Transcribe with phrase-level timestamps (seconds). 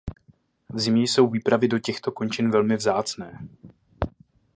[0.69, 3.39] V zimě jsou výpravy do těchto končin velmi vzácné.